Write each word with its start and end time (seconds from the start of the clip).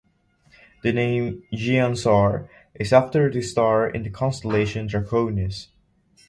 The 0.81 0.91
name 0.91 1.43
"Giansar" 1.53 2.47
is 2.73 2.91
after 2.91 3.31
the 3.31 3.43
star 3.43 3.87
in 3.87 4.01
the 4.01 4.09
constellation 4.09 4.87
"Draconis". 4.87 5.67